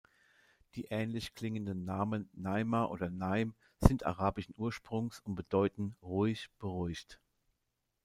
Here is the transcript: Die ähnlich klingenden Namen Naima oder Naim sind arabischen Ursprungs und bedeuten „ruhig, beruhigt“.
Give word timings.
Die 0.73 0.85
ähnlich 0.85 1.35
klingenden 1.35 1.85
Namen 1.85 2.27
Naima 2.33 2.85
oder 2.85 3.11
Naim 3.11 3.53
sind 3.81 4.03
arabischen 4.03 4.55
Ursprungs 4.57 5.19
und 5.19 5.35
bedeuten 5.35 5.95
„ruhig, 6.01 6.49
beruhigt“. 6.57 7.19